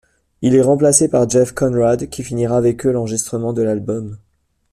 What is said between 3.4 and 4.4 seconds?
de l'album.